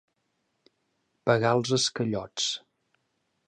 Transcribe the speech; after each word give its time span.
Pagar 1.31 1.53
els 1.59 1.75
esquellots. 1.79 2.51